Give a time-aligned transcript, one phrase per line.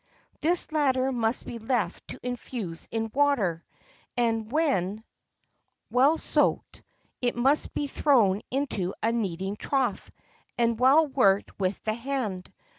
[0.41, 3.63] This latter must be left to infuse in water,
[4.17, 5.03] and, when
[5.91, 6.81] well soaked,
[7.21, 10.09] it must be thrown into a kneading trough,
[10.57, 12.51] and well worked with the hand.